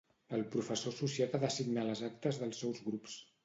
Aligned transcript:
El 0.37 0.45
professor 0.55 0.93
associat 0.95 1.37
ha 1.39 1.41
de 1.45 1.53
signar 1.59 1.87
les 1.93 2.03
actes 2.11 2.43
dels 2.43 2.63
seus 2.67 2.85
grups. 2.91 3.23